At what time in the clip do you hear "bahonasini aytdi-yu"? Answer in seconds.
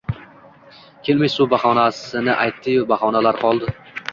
1.51-2.89